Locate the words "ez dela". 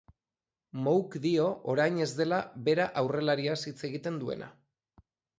2.05-2.39